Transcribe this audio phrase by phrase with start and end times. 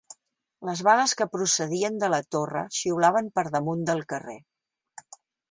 [0.69, 4.37] Les bales que procedien de la torre xiulaven per damunt del carrer